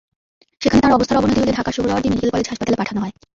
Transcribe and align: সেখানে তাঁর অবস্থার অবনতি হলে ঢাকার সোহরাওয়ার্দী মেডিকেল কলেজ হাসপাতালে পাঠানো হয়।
সেখানে 0.61 0.81
তাঁর 0.81 0.95
অবস্থার 0.95 1.19
অবনতি 1.19 1.39
হলে 1.39 1.55
ঢাকার 1.57 1.75
সোহরাওয়ার্দী 1.75 2.09
মেডিকেল 2.09 2.31
কলেজ 2.31 2.47
হাসপাতালে 2.49 2.79
পাঠানো 2.81 2.99
হয়। 3.03 3.13